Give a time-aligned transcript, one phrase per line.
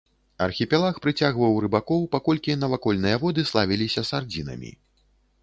[0.43, 4.75] Архіпелаг прыцягваў рыбакоў, паколькі навакольныя воды славіліся сардзінамі.